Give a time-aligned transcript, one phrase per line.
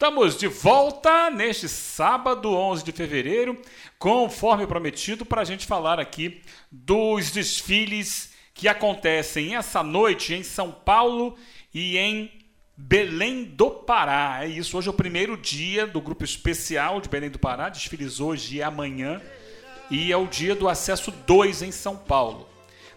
[0.00, 3.60] Estamos de volta neste sábado, 11 de fevereiro,
[3.98, 6.40] conforme prometido, para a gente falar aqui
[6.70, 11.36] dos desfiles que acontecem essa noite em São Paulo
[11.74, 12.30] e em
[12.76, 14.44] Belém do Pará.
[14.44, 18.20] É isso, hoje é o primeiro dia do grupo especial de Belém do Pará, desfiles
[18.20, 19.20] hoje e amanhã,
[19.90, 22.48] e é o dia do acesso 2 em São Paulo.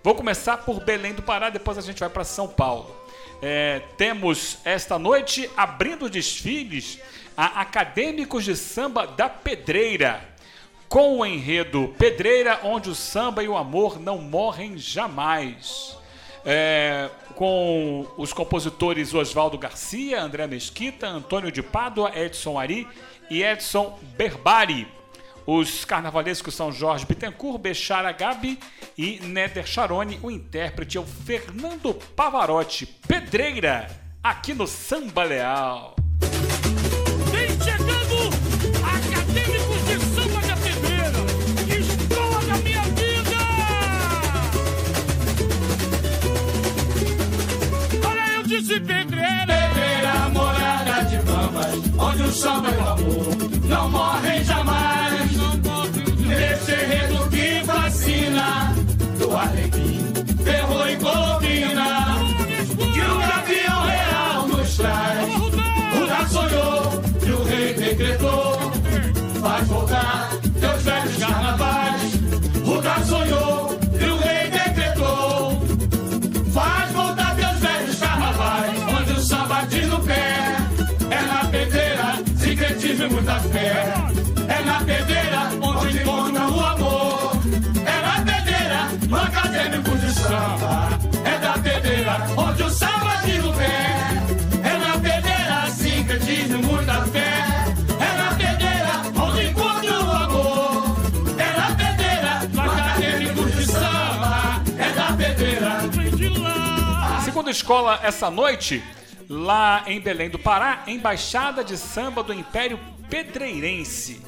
[0.03, 3.00] Vou começar por Belém do Pará, depois a gente vai para São Paulo.
[3.41, 6.99] É, temos esta noite, abrindo desfiles,
[7.35, 10.21] a Acadêmicos de Samba da Pedreira,
[10.87, 15.97] com o enredo Pedreira, onde o samba e o amor não morrem jamais.
[16.45, 22.87] É, com os compositores Oswaldo Garcia, André Mesquita, Antônio de Pádua, Edson Ari
[23.29, 24.87] e Edson Berbari.
[25.45, 28.59] Os carnavalescos são Jorge Bittencourt, Bechara Gabi
[28.97, 30.19] e Néder Charone.
[30.21, 33.89] O intérprete é o Fernando Pavarotti, Pedreira,
[34.23, 35.95] aqui no Samba Leal.
[37.31, 38.29] Vem chegando
[38.85, 41.21] Acadêmicos de Samba da Pedreira,
[41.79, 43.41] escola da minha vida!
[48.07, 53.37] Olha, eu disse pedreira, Pedreira, morada de bambas, onde o samba e o amor
[53.67, 54.80] não morrem jamais.
[59.31, 62.17] Do Arlequim, ferro e colomina,
[62.75, 65.35] que o gavião real nos traz.
[65.95, 68.59] O gato sonhou e o rei decretou,
[69.41, 72.13] faz voltar teus velhos carnavais.
[72.65, 75.61] O gato sonhou e o rei decretou,
[76.53, 78.79] faz voltar teus velhos carnavais.
[78.99, 80.57] Onde o samba diz no pé,
[81.09, 83.93] é na pedreira, secretismo e muita fé.
[84.49, 86.90] É na pedreira onde encontra o amor.
[92.01, 92.69] Pedreira onde o
[93.43, 94.01] no pé.
[94.63, 97.43] É na pedreira, secretismo e muita fé.
[97.99, 100.95] É na pedreira onde encontra o amor.
[101.37, 104.63] É na pedreira, no acadêmico de samba.
[104.77, 107.21] É de lá.
[107.23, 108.83] Segunda escola essa noite,
[109.29, 114.21] lá em Belém do Pará, Embaixada de Samba do Império Pedreirense,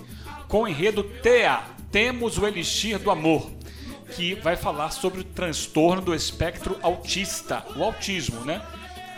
[0.48, 1.62] com enredo TEA,
[1.92, 3.52] Temos o Elixir do Amor,
[4.16, 8.62] que vai falar sobre o transtorno do espectro autista, o autismo, né?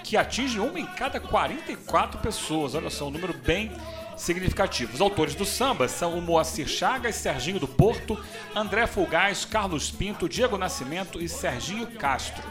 [0.04, 3.72] Que atinge uma em cada 44 pessoas, olha só, um número bem
[4.16, 4.94] significativo.
[4.94, 8.18] Os autores do samba são o Moacir Chagas, Serginho do Porto,
[8.56, 12.44] André Fulgaz, Carlos Pinto, Diego Nascimento e Serginho Castro.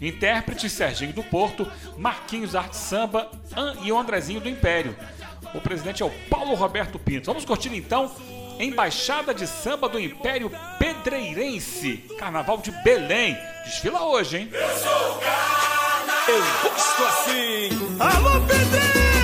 [0.00, 3.30] Intérpretes Serginho do Porto, Marquinhos Arte Samba
[3.82, 4.96] e o Andrezinho do Império.
[5.52, 7.26] O presidente é o Paulo Roberto Pinto.
[7.26, 8.10] Vamos curtir então
[8.60, 13.36] Embaixada de Samba do Império Pedreirense, Carnaval de Belém.
[13.64, 14.50] Desfila hoje, hein?
[16.28, 17.70] Eu gosto assim.
[17.98, 19.19] Alô, pedreira!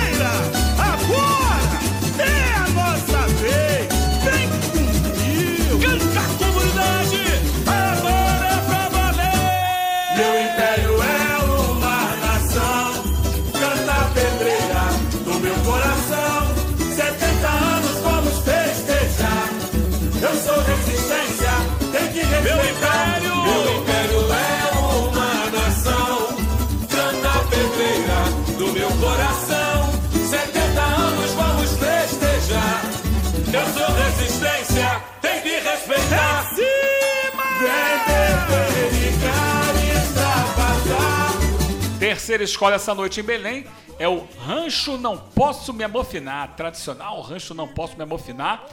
[42.27, 43.65] Terceira escola essa noite em Belém
[43.97, 48.65] é o Rancho Não Posso Me Amofinar, tradicional Rancho Não Posso Me Amofinar,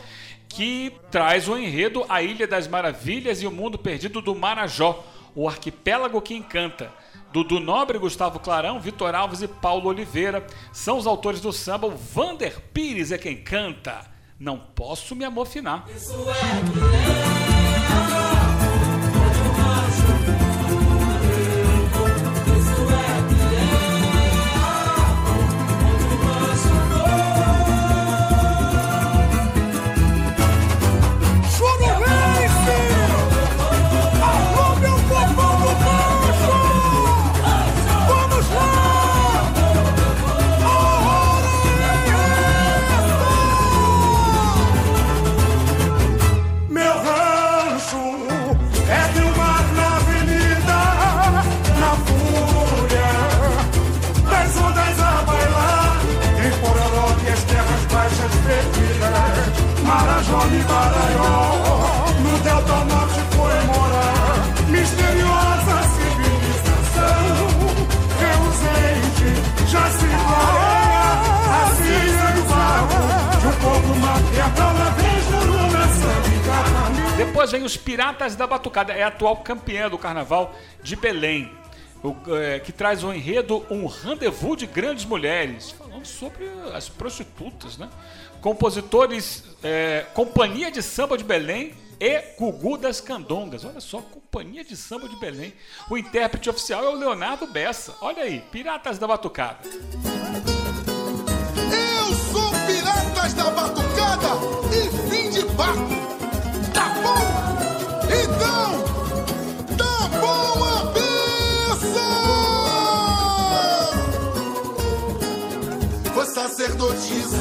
[0.48, 5.04] que traz o enredo A Ilha das Maravilhas e o Mundo Perdido do Marajó,
[5.36, 6.92] o arquipélago que encanta.
[7.32, 11.86] Dudu Nobre, Gustavo Clarão, Vitor Alves e Paulo Oliveira são os autores do samba.
[11.86, 14.04] O Vander Pires é quem canta.
[14.36, 15.84] Não posso me amofinar.
[15.96, 18.23] Choro
[77.50, 81.50] vem os Piratas da Batucada, é a atual campeã do Carnaval de Belém,
[82.02, 87.78] o, é, que traz o enredo Um Rendezvous de Grandes Mulheres, falando sobre as prostitutas,
[87.78, 87.88] né?
[88.40, 93.64] Compositores, é, Companhia de Samba de Belém e Gugu das Candongas.
[93.64, 95.54] Olha só, Companhia de Samba de Belém.
[95.88, 97.94] O intérprete oficial é o Leonardo Bessa.
[98.02, 99.60] Olha aí, Piratas da Batucada.
[101.70, 104.28] Eu sou Piratas da Batucada
[104.70, 105.93] e fim de papo.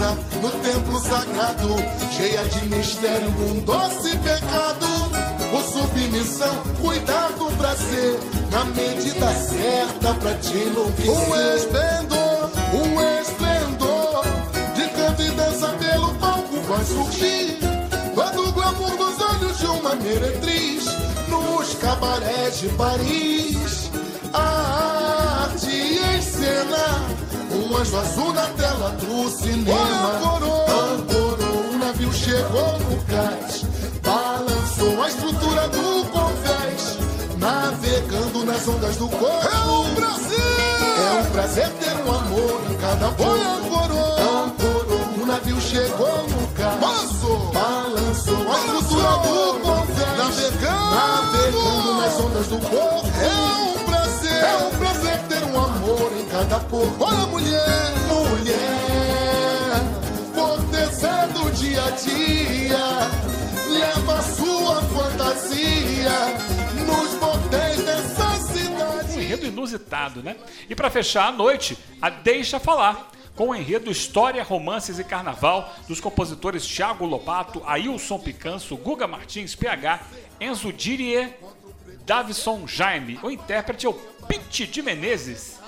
[0.04, 1.76] Sacerdotisa no templo sagrado,
[2.12, 4.88] cheia de mistério, um doce pecado.
[5.52, 8.20] Por submissão, cuidado pra ser
[8.52, 11.12] na medida certa pra te enlouquecer.
[11.12, 14.24] Um esplendor, um esplendor
[14.76, 17.60] de canto e dança pelo palco vai surgir.
[18.16, 20.86] Todo o glamour dos olhos de uma meretriz
[21.30, 23.92] nos cabarés de Paris.
[24.34, 27.23] A arte em cena,
[27.64, 30.12] um anjo azul na tela do cinema.
[30.18, 33.66] Ancorou, o navio chegou no cais,
[34.04, 36.98] balançou a estrutura do convés,
[37.38, 39.48] navegando nas ondas do corpo.
[39.48, 40.34] É um prazer!
[40.96, 43.42] É um prazer ter um amor em cada porto.
[44.34, 46.80] Ancorou, o navio chegou no cais,
[47.54, 53.08] balançou a estrutura do convés, navegando, navegando nas ondas do corpo.
[53.22, 53.83] É um!
[54.44, 56.96] É um prazer ter um amor em cada porto.
[57.00, 57.94] Olha, mulher!
[58.08, 58.74] Mulher!
[60.36, 62.78] Cortesã do dia a dia,
[63.70, 66.12] leva sua fantasia
[66.86, 69.20] nos bordéis dessa Um cidade.
[69.20, 70.36] enredo inusitado, né?
[70.70, 75.74] E para fechar a noite, a Deixa Falar, com o enredo História, Romances e Carnaval,
[75.88, 80.02] dos compositores Thiago Lobato, Ailson Picanso, Guga Martins, PH,
[80.40, 81.34] Enzo Dirie,
[82.06, 83.20] Davison Jaime.
[83.24, 85.60] O intérprete é o Pete de Menezes.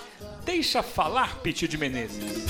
[0.43, 2.45] Deixa falar, Pete de Menezes.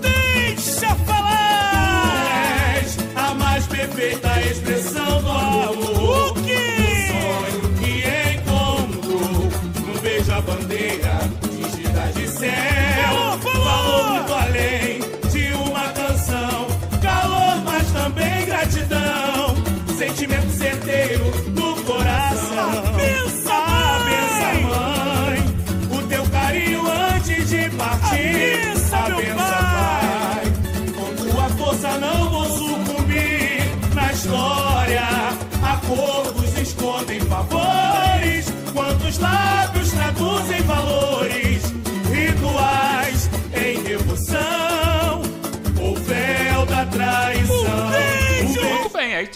[0.00, 2.76] Deixa falar!
[2.76, 6.41] És a mais perfeita expressão do amor.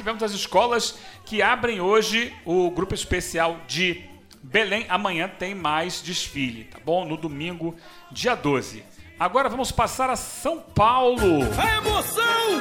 [0.06, 4.04] Tivemos as escolas que abrem hoje o grupo especial de
[4.40, 4.86] Belém.
[4.88, 7.04] Amanhã tem mais desfile, tá bom?
[7.04, 7.74] No domingo,
[8.12, 8.84] dia 12.
[9.18, 11.42] Agora vamos passar a São Paulo.
[11.58, 12.60] A emoção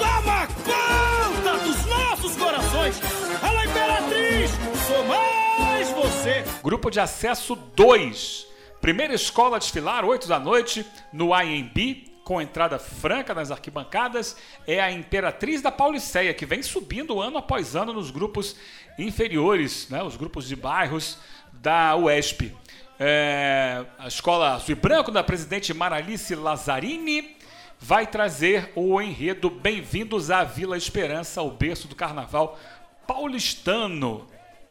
[0.00, 3.00] toma conta dos nossos corações.
[3.40, 4.50] Ela Imperatriz,
[4.88, 6.44] sou mais você.
[6.60, 8.48] Grupo de acesso 2.
[8.80, 14.36] Primeira escola a desfilar, 8 da noite, no IMB, com entrada franca nas arquibancadas,
[14.66, 18.56] é a Imperatriz da Pauliceia, que vem subindo ano após ano nos grupos
[18.98, 21.18] inferiores, né, os grupos de bairros
[21.52, 22.56] da UESP.
[22.98, 27.36] É, a escola Azul e Branco, da presidente Maralice Lazzarini,
[27.78, 32.58] vai trazer o enredo Bem-vindos à Vila Esperança, o berço do carnaval
[33.06, 34.26] paulistano.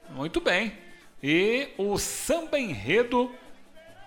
[0.10, 0.74] Muito bem.
[1.22, 3.32] E o samba enredo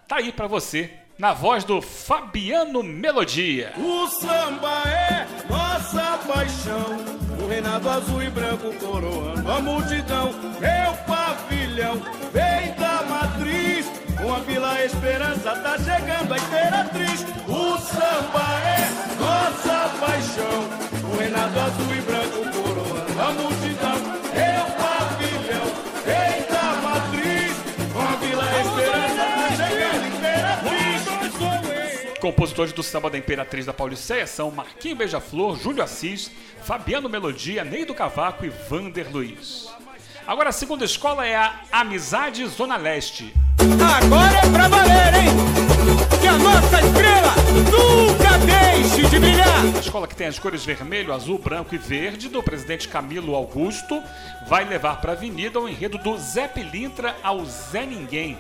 [0.09, 3.73] tá aí pra você, na voz do Fabiano Melodia.
[3.77, 7.17] O samba é nossa paixão.
[7.43, 10.33] O reinado azul e branco coroando a multidão.
[10.61, 11.95] Meu pavilhão
[12.33, 13.87] vem da matriz.
[14.21, 17.23] Com a Vila Esperança tá chegando a Imperatriz.
[17.49, 21.13] O samba é nossa paixão.
[21.13, 22.66] O reinado azul e branco coroando
[32.27, 36.29] Compositores do samba da Imperatriz da Pauliceia são Marquinho Beija-Flor, Júlio Assis,
[36.61, 39.69] Fabiano Melodia, Ney do Cavaco e Vander Luiz.
[40.27, 43.33] Agora a segunda escola é a Amizade Zona Leste.
[44.03, 46.21] Agora é pra valer, hein?
[46.21, 47.33] Que a nossa estrela
[47.71, 49.77] nunca deixe de brilhar.
[49.77, 54.03] A escola que tem as cores vermelho, azul, branco e verde do presidente Camilo Augusto
[54.49, 58.37] vai levar para a avenida o enredo do Zé Pilintra ao Zé Ninguém.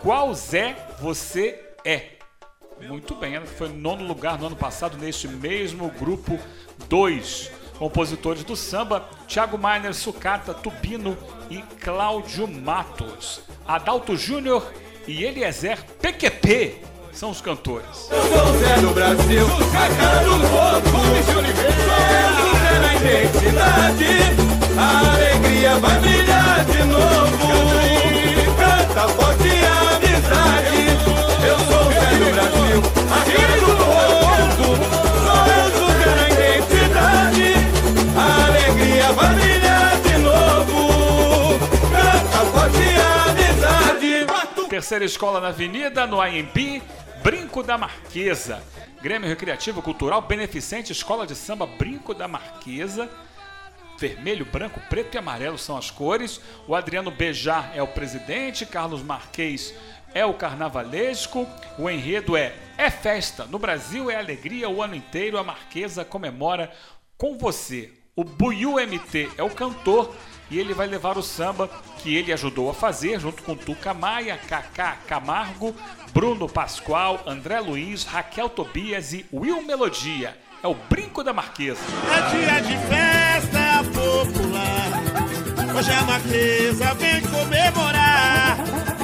[0.00, 2.15] Qual Zé você é?
[2.80, 6.38] Muito bem, ela foi nono lugar no ano passado neste mesmo grupo
[6.88, 7.50] 2.
[7.78, 11.16] Compositores do samba, Thiago Miner, Sucata, Tubino
[11.50, 13.40] e Cláudio Matos.
[13.66, 14.72] Adalto Júnior
[15.06, 16.80] e Eliezer PQP
[17.12, 18.08] são os cantores.
[18.10, 21.72] Eu sou o Zé do Brasil, a cara do povo, Luiz Oliveira.
[22.36, 24.06] Sou o Zé na identidade,
[24.78, 24.80] a
[25.14, 27.36] alegria vai brilhar de novo.
[28.58, 30.80] Canta forte a amizade.
[31.46, 32.55] Eu sou o Zé do Brasil,
[44.76, 46.82] Terceira escola na Avenida, no AMB,
[47.22, 48.62] Brinco da Marquesa.
[49.00, 53.08] Grêmio Recreativo Cultural Beneficente Escola de Samba Brinco da Marquesa.
[53.98, 56.40] Vermelho, branco, preto e amarelo são as cores.
[56.68, 59.74] O Adriano Bejar é o presidente, Carlos Marquês
[60.14, 61.46] é o carnavalesco.
[61.78, 63.46] O enredo é É festa.
[63.46, 65.38] No Brasil é alegria o ano inteiro.
[65.38, 66.70] A Marquesa comemora
[67.16, 67.92] com você.
[68.14, 70.14] O Buiu MT é o cantor
[70.50, 74.38] e ele vai levar o samba que ele ajudou a fazer junto com Tuca Maia,
[74.48, 75.74] Kaká Camargo,
[76.12, 80.36] Bruno Pascoal, André Luiz, Raquel Tobias e Will Melodia.
[80.62, 81.80] É o Brinco da Marquesa.
[82.10, 85.76] É dia de festa popular.
[85.76, 88.95] Hoje a Marquesa vem comemorar.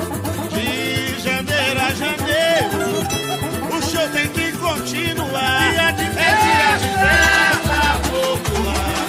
[1.82, 5.62] De janeiro a janeiro, o show tem que continuar.
[5.62, 9.02] É dia de festa popular.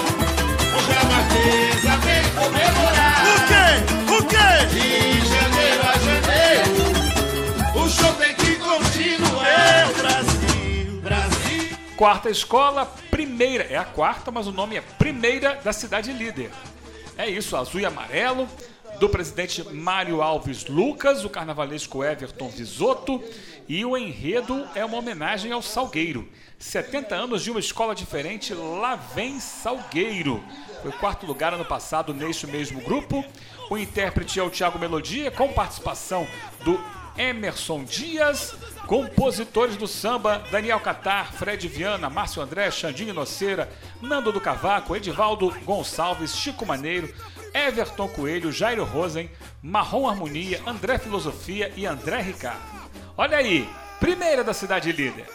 [0.75, 3.21] Hoje a Marquesa vem comemorar.
[3.29, 3.67] O quê?
[4.11, 4.49] O quê?
[4.73, 4.87] De
[5.27, 6.73] janeiro a janeiro,
[7.75, 9.47] o show tem que continuar.
[9.47, 11.77] É o Brasil, Brasil.
[11.95, 13.65] Quarta escola, primeira.
[13.65, 16.49] É a quarta, mas o nome é Primeira da Cidade Líder.
[17.17, 18.49] É isso, azul e amarelo.
[18.99, 23.21] Do presidente Mário Alves Lucas, o carnavalesco Everton Visotto.
[23.67, 26.27] E o enredo é uma homenagem ao Salgueiro.
[26.57, 30.43] 70 anos de uma escola diferente, lá vem Salgueiro.
[30.81, 33.23] Foi quarto lugar ano passado neste mesmo grupo.
[33.69, 36.27] O intérprete é o Thiago Melodia, com participação
[36.63, 36.79] do
[37.17, 38.55] Emerson Dias,
[38.87, 43.69] compositores do samba, Daniel Catar, Fred Viana, Márcio André, Xandinho Noceira,
[44.01, 47.13] Nando do Cavaco, Edivaldo Gonçalves, Chico Maneiro,
[47.53, 49.29] Everton Coelho, Jairo Rosen,
[49.61, 52.59] Marrom Harmonia, André Filosofia e André Ricardo.
[53.15, 53.69] Olha aí,
[53.99, 55.25] primeira da cidade líder.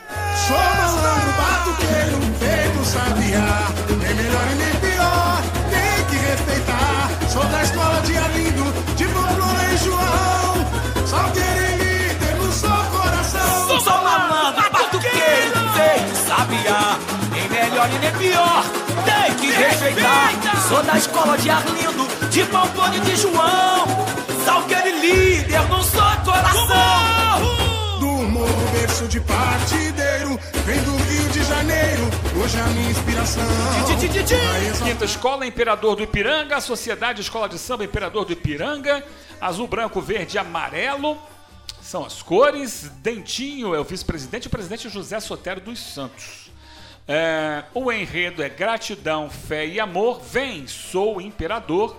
[0.47, 3.69] Sou malandro, batuqueiro, feito sabiá.
[3.89, 7.31] Nem melhor e nem pior, tem que respeitar.
[7.31, 8.65] Sou da escola de Arlindo,
[8.97, 11.07] de Pamplona e João.
[11.07, 13.81] Só querer líder no seu coração.
[13.81, 17.18] Sou malandro, batuqueiro, feito sabiá.
[17.79, 18.65] Nem melhor e nem pior,
[19.05, 20.69] tem que respeitar.
[20.69, 23.87] Sou da escola de Arlindo, de Pampone e de João.
[24.45, 28.01] Salgueiro líder, não sou coração.
[28.01, 32.11] Do morro berço de partideiro, vem do Rio de Janeiro.
[32.43, 33.45] Hoje a minha inspiração.
[34.85, 39.05] Quinta Escola Imperador do Ipiranga, Sociedade Escola de Samba Imperador do Ipiranga,
[39.41, 41.17] azul, branco, verde e amarelo
[41.81, 42.91] são as cores.
[43.03, 46.48] Dentinho é o vice-presidente e o presidente José Sotero dos Santos.
[47.11, 50.21] É, o enredo é gratidão, fé e amor.
[50.21, 51.97] Vem, sou o imperador.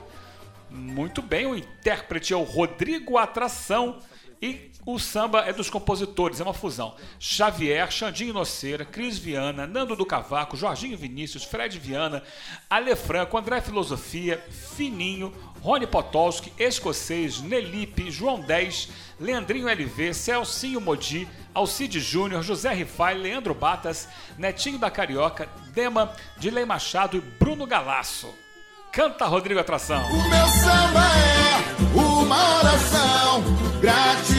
[0.69, 3.97] Muito bem, o intérprete é o Rodrigo Atração
[4.39, 6.96] e o samba é dos compositores, é uma fusão.
[7.19, 12.24] Xavier, Xandinho Noceira, Cris Viana, Nando do Cavaco, Jorginho Vinícius, Fred Viana,
[12.69, 14.43] Ale Franco, André Filosofia,
[14.75, 23.13] Fininho, Rony Potolski, Escocês, Nelipe, João 10, Leandrinho LV, Celcinho Modi, Alcide Júnior, José Rifai,
[23.13, 28.34] Leandro Batas, Netinho da Carioca, Dema, Dilei Machado e Bruno Galasso.
[28.91, 30.01] Canta Rodrigo Atração.
[30.10, 33.43] O meu samba é uma oração,
[33.79, 34.38] gratidão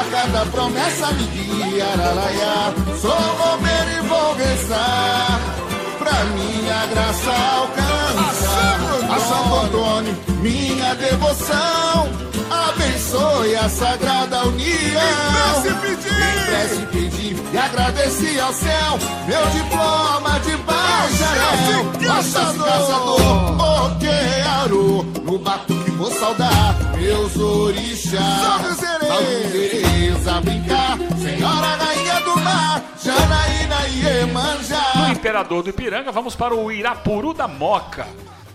[0.00, 2.72] A cada promessa me guia, araraiá.
[2.98, 5.40] Sou romero e vou rezar.
[5.98, 8.80] Pra minha graça alcançar.
[9.10, 12.08] A Santo Antônio, minha devoção.
[12.50, 15.66] Abençoe a sagrada união.
[15.66, 15.96] Em
[16.46, 21.84] prece pedi e agradeci ao céu meu diploma de bacharel.
[22.08, 28.89] Machado caçador, oquearo, no batuque vou saudar meus orixás.
[29.10, 33.76] Salve brincar, senhora do mar, Janaína.
[34.94, 38.06] No Imperador do Ipiranga, vamos para o Irapuru da Moca,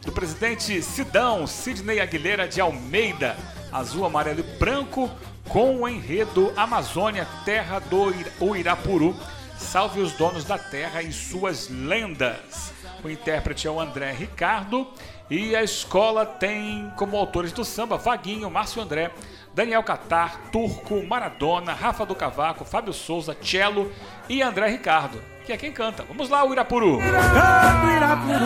[0.06, 3.36] do presidente Sidão Sidney Aguilera de Almeida,
[3.70, 5.12] azul, amarelo e branco,
[5.50, 8.14] com o enredo Amazônia, terra do
[8.56, 9.14] Irapuru.
[9.58, 12.72] Salve os donos da terra e suas lendas.
[13.04, 14.88] O intérprete é o André Ricardo
[15.30, 19.12] e a escola tem como autores do samba Vaguinho, Márcio André,
[19.56, 23.90] Daniel Catar, Turco, Maradona, Rafa do Cavaco, Fábio Souza, Cello
[24.28, 26.04] e André Ricardo, que é quem canta.
[26.04, 26.98] Vamos lá, o Irapuru.
[27.00, 28.46] Canto Irapuru,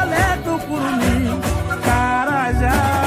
[0.00, 1.40] Aleto Curumim,
[1.84, 2.99] Carajá,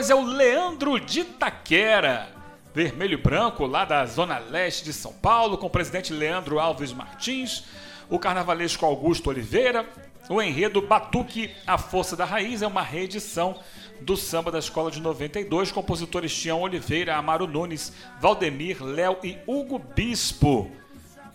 [0.00, 2.30] Depois é o Leandro de Taquera,
[2.74, 6.90] vermelho e branco, lá da Zona Leste de São Paulo, com o presidente Leandro Alves
[6.90, 7.64] Martins,
[8.08, 9.86] o carnavalesco Augusto Oliveira,
[10.30, 13.60] o enredo Batuque, a Força da Raiz, é uma reedição
[14.00, 19.78] do samba da Escola de 92, compositores Tião Oliveira, Amaro Nunes, Valdemir, Léo e Hugo
[19.78, 20.70] Bispo.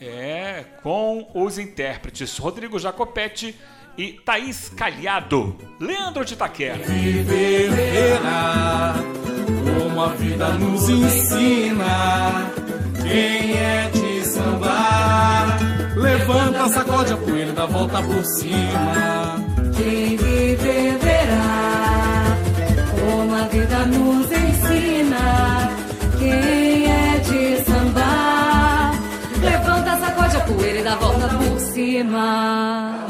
[0.02, 3.56] É, com os intérpretes Rodrigo Jacopetti
[3.98, 5.56] e Thaís Calhado.
[5.80, 6.78] Leandro de Itaquera.
[6.86, 7.96] viverá
[9.48, 12.52] como a vida nos ensina.
[13.02, 15.60] Quem é de sambar,
[15.96, 19.36] levanta, sacode a poeira e dá volta por cima.
[19.78, 22.38] Quem viver verá
[23.00, 25.70] como a vida nos ensina.
[26.18, 28.94] Quem é de sambar,
[29.40, 33.06] levanta, sacode a poeira e dá volta por cima.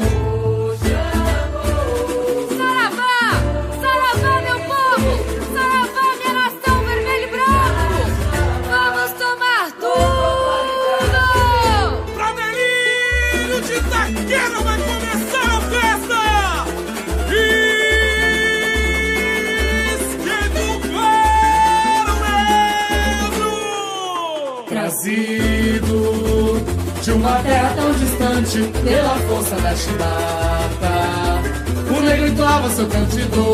[27.26, 31.42] Uma terra tão distante pela força da chibata,
[31.90, 33.44] o negro entoava seu cantidor.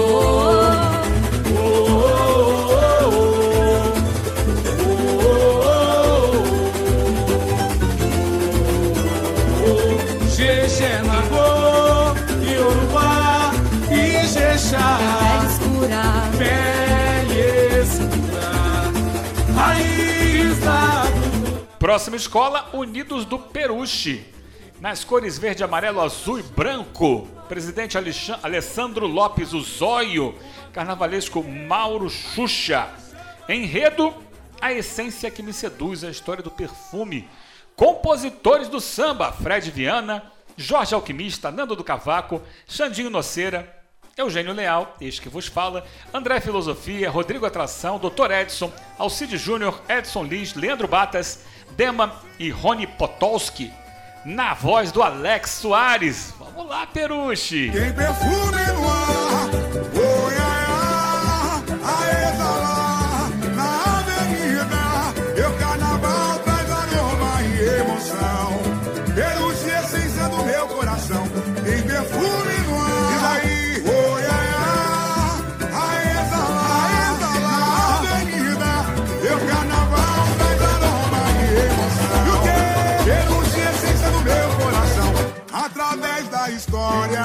[1.55, 2.13] Oh, oh,
[3.15, 3.42] oh,
[21.93, 24.25] Próxima escola, Unidos do Peruche.
[24.81, 27.29] Nas cores verde, amarelo, azul e branco.
[27.51, 27.99] Presidente
[28.43, 30.35] Alessandro Lopes, o Zóio.
[30.73, 32.89] Carnavalesco Mauro Xuxa.
[33.47, 34.15] Enredo,
[34.59, 37.29] a essência que me seduz, a história do perfume.
[37.77, 43.71] Compositores do samba, Fred Viana, Jorge Alquimista, Nando do Cavaco, Xandinho Noceira,
[44.17, 48.31] Eugênio Leal, este que vos fala, André Filosofia, Rodrigo Atração, Dr.
[48.31, 53.73] Edson, Alcide Júnior, Edson Liz, Leandro Batas, Dema e Rony Potolski,
[54.25, 56.35] na voz do Alex Soares.
[56.39, 57.71] Vamos lá, Peruche!
[57.71, 59.32] Tem perfume no ar,
[86.93, 87.25] história,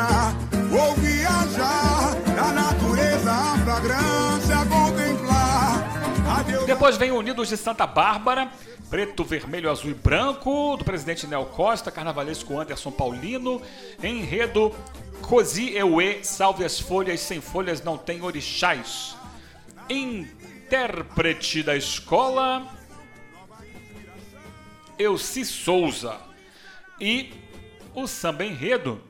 [0.69, 3.34] vou viajar na natureza,
[3.65, 6.65] fragrância contemplar.
[6.65, 8.49] Depois vem Unidos de Santa Bárbara,
[8.89, 13.62] preto, vermelho, azul e branco, do presidente Nel Costa, carnavalesco Anderson Paulino,
[14.01, 14.73] enredo
[15.21, 19.17] Cozi Eue, salve as folhas, sem folhas não tem orixás.
[19.89, 22.65] Intérprete da escola,
[24.97, 26.15] Elci Souza.
[26.99, 27.34] E
[27.93, 29.01] o samba enredo,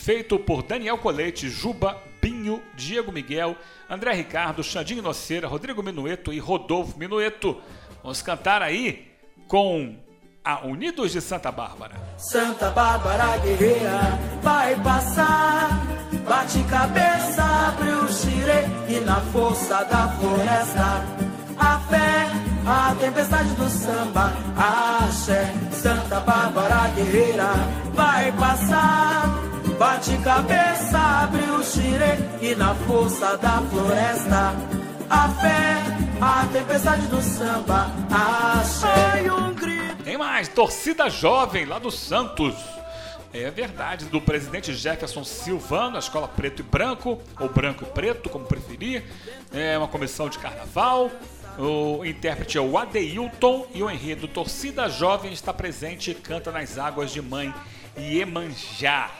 [0.00, 3.54] feito por Daniel Colete, Juba, Binho, Diego Miguel,
[3.88, 7.60] André Ricardo, Xandinho Noceira, Rodrigo Minueto e Rodolfo Minueto.
[8.02, 9.12] Vamos cantar aí
[9.46, 9.96] com
[10.42, 11.96] a Unidos de Santa Bárbara.
[12.16, 15.68] Santa Bárbara guerreira vai passar.
[16.26, 21.04] Bate cabeça, abre o xirê e na força da floresta.
[21.58, 22.26] A fé,
[22.66, 25.52] a tempestade do samba, axé.
[25.72, 27.52] Santa Bárbara guerreira
[27.94, 29.49] vai passar.
[29.80, 34.54] Bate cabeça, abre o xirê e na força da floresta.
[35.08, 35.76] A fé,
[36.20, 40.04] a tempestade do samba, achei um grito.
[40.04, 42.54] Tem mais, torcida jovem lá do Santos.
[43.32, 48.28] É verdade, do presidente Jefferson Silvano, a escola preto e branco, ou branco e preto,
[48.28, 49.02] como preferir.
[49.50, 51.10] É uma comissão de carnaval.
[51.58, 56.76] O intérprete é o Adeilton e o enredo Torcida Jovem está presente e canta nas
[56.76, 57.54] águas de Mãe
[57.96, 59.10] Iemanjá.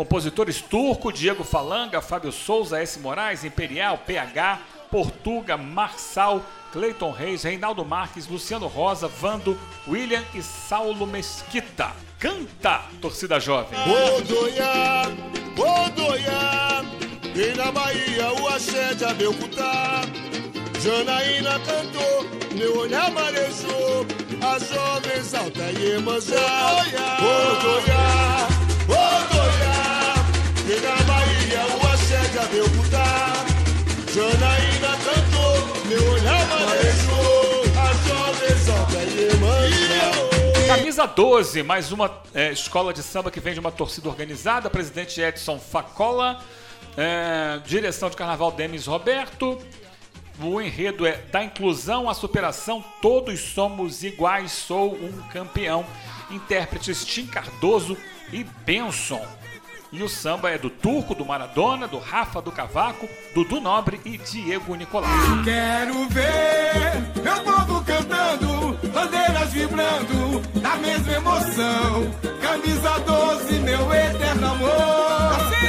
[0.00, 2.98] Compositores turco, Diego Falanga, Fábio Souza, S.
[3.00, 4.58] Moraes, Imperial, PH,
[4.90, 11.92] Portuga, Marçal, Cleiton Reis, Reinaldo Marques, Luciano Rosa, Vando, William e Saulo Mesquita.
[12.18, 13.78] Canta, torcida jovem.
[14.16, 15.02] Odoiá,
[15.58, 16.82] Odoiá,
[17.34, 20.00] vem na Bahia o axé de Abelcutá.
[20.80, 24.06] Janaína cantou, meu olhar marejou,
[24.40, 26.38] a jovem exalta Iemanjá.
[26.72, 28.59] Odoiá, Odoiá,
[30.78, 32.20] na Bahia o axé.
[34.12, 38.40] Janaína cantou, meu olhar marejou, a jovem.
[40.66, 44.70] Camisa 12, mais uma é, escola de samba que vem de uma torcida organizada.
[44.70, 46.40] Presidente Edson Facola.
[46.96, 49.58] É, direção de carnaval Demis Roberto.
[50.40, 55.84] O enredo é da inclusão à superação, todos somos iguais, sou um campeão.
[56.30, 57.96] Intérpretes Tim Cardoso
[58.32, 59.39] e Benson.
[59.92, 64.16] E o samba é do Turco, do Maradona, do Rafa do Cavaco, Dudu Nobre e
[64.18, 65.10] Diego Nicolau.
[65.42, 72.14] Quero ver meu povo cantando, bandeiras vibrando, na mesma emoção.
[72.40, 75.59] Camisa 12, meu eterno amor.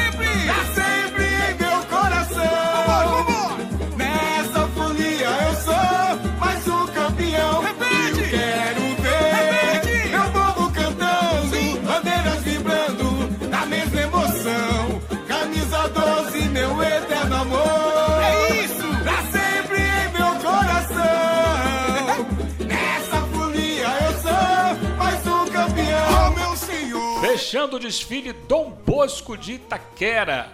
[27.71, 27.75] Senhor.
[27.75, 30.51] Fechando o desfile Dom Bosco de Itaquera.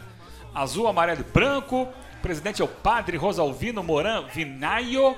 [0.54, 1.84] Azul, amarelo e branco.
[1.84, 5.16] O presidente é o padre Rosalvino Moran Vinaio.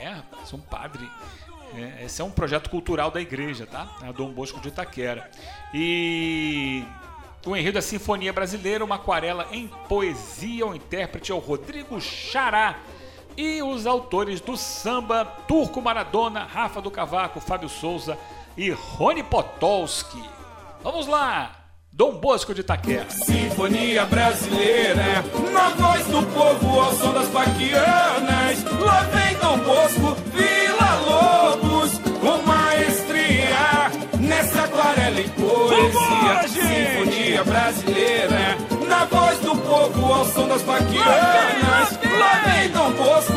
[0.00, 1.08] É, rapaz, um padre.
[1.74, 3.88] É, esse é um projeto cultural da igreja, tá?
[4.02, 5.30] É Dom Bosco de Itaquera.
[5.72, 6.84] E
[7.46, 10.66] o enredo é Sinfonia Brasileira, uma aquarela em poesia.
[10.66, 12.78] O intérprete é o Rodrigo Xará.
[13.34, 18.18] E os autores do samba, Turco Maradona, Rafa do Cavaco, Fábio Souza
[18.58, 20.22] e Rony Potolski.
[20.82, 21.52] Vamos lá!
[21.92, 23.08] Dom Bosco de Itaquera.
[23.10, 28.64] Sinfonia brasileira, na voz do povo ao som das paquianas.
[28.80, 36.48] Lá vem Dom Bosco, Vila Lobos, com maestria, nessa aquarela e poesia.
[36.48, 38.56] Sinfonia brasileira,
[38.88, 41.98] na voz do povo ao som das paquianas.
[42.18, 43.31] Lá vem Dom Bosco,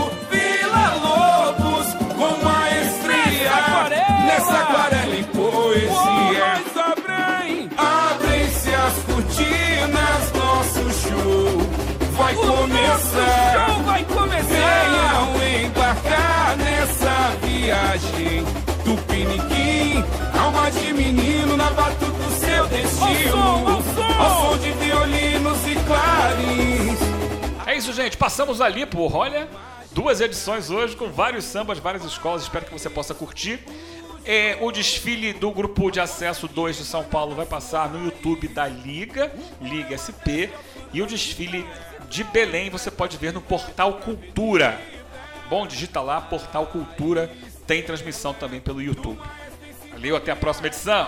[13.00, 13.68] começar.
[13.68, 14.46] show vai começar.
[14.46, 18.46] Venham embarcar nessa viagem.
[18.84, 20.04] Tupiniquim,
[20.40, 23.38] alma de menino na batuta do seu destino.
[23.38, 27.00] Ao som, ao som de violinos e clarins.
[27.66, 28.16] É isso, gente.
[28.16, 29.48] Passamos ali por, olha,
[29.92, 32.44] duas edições hoje com vários sambas, várias escolas.
[32.44, 33.60] Espero que você possa curtir.
[34.28, 38.48] É, o desfile do grupo de acesso 2 de São Paulo vai passar no YouTube
[38.48, 39.32] da Liga,
[39.62, 40.50] Liga SP.
[40.94, 41.66] E o desfile
[42.10, 44.80] de Belém você pode ver no Portal Cultura.
[45.50, 47.32] Bom, digita lá, Portal Cultura.
[47.68, 49.20] Tem transmissão também pelo YouTube.
[49.92, 51.08] Valeu, até a próxima edição.